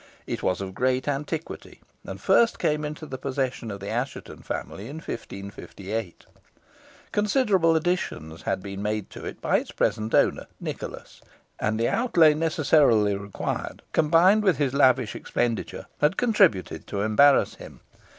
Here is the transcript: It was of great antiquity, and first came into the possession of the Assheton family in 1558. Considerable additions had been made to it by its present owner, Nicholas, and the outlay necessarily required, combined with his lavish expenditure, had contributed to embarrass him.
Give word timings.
It 0.25 0.41
was 0.41 0.61
of 0.61 0.73
great 0.73 1.07
antiquity, 1.07 1.79
and 2.05 2.19
first 2.19 2.57
came 2.57 2.83
into 2.83 3.05
the 3.05 3.19
possession 3.19 3.69
of 3.69 3.79
the 3.81 3.89
Assheton 3.91 4.41
family 4.41 4.87
in 4.89 4.95
1558. 4.95 6.25
Considerable 7.11 7.75
additions 7.75 8.41
had 8.41 8.63
been 8.63 8.81
made 8.81 9.11
to 9.11 9.23
it 9.23 9.39
by 9.41 9.59
its 9.59 9.69
present 9.71 10.15
owner, 10.15 10.47
Nicholas, 10.59 11.21
and 11.59 11.79
the 11.79 11.87
outlay 11.87 12.33
necessarily 12.33 13.15
required, 13.15 13.83
combined 13.93 14.41
with 14.41 14.57
his 14.57 14.73
lavish 14.73 15.15
expenditure, 15.15 15.85
had 15.99 16.17
contributed 16.17 16.87
to 16.87 17.01
embarrass 17.01 17.53
him. 17.53 17.81